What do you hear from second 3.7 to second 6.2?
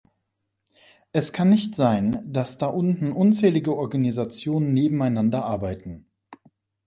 Organisationen nebeneinander arbeiten.